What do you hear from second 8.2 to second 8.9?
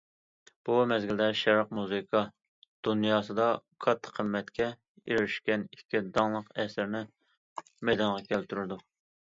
كەلتۈرىدۇ.